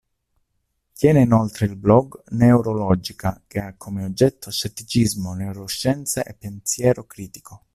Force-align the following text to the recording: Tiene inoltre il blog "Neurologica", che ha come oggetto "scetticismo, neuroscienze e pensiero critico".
Tiene 0.93 1.21
inoltre 1.21 1.67
il 1.67 1.75
blog 1.75 2.23
"Neurologica", 2.29 3.43
che 3.45 3.59
ha 3.59 3.75
come 3.77 4.03
oggetto 4.03 4.49
"scetticismo, 4.49 5.35
neuroscienze 5.35 6.23
e 6.23 6.33
pensiero 6.33 7.05
critico". 7.05 7.65